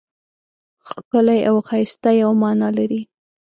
[0.89, 3.01] ښکلی او ښایسته یوه مانا لري.